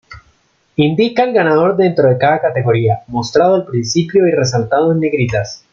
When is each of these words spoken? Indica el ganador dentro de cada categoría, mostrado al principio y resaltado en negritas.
Indica 0.77 1.21
el 1.25 1.31
ganador 1.31 1.77
dentro 1.77 2.09
de 2.09 2.17
cada 2.17 2.41
categoría, 2.41 3.03
mostrado 3.05 3.53
al 3.53 3.67
principio 3.67 4.27
y 4.27 4.31
resaltado 4.31 4.91
en 4.93 4.99
negritas. 5.01 5.63